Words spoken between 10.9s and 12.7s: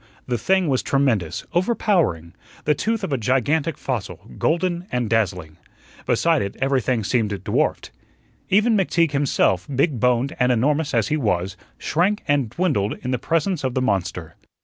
as he was, shrank and